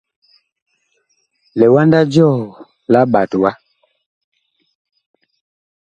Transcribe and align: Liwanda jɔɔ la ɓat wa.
Liwanda 1.59 1.99
jɔɔ 2.13 2.35
la 2.91 2.99
ɓat 3.11 3.31
wa. 3.41 3.51